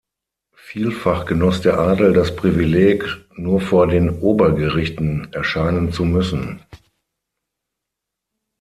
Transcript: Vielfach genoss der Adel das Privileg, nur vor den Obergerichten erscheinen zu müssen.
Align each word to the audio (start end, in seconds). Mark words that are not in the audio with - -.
Vielfach 0.55 1.27
genoss 1.27 1.61
der 1.61 1.77
Adel 1.77 2.11
das 2.13 2.35
Privileg, 2.35 3.05
nur 3.35 3.61
vor 3.61 3.85
den 3.85 4.09
Obergerichten 4.09 5.31
erscheinen 5.31 5.93
zu 5.93 6.05
müssen. 6.05 6.59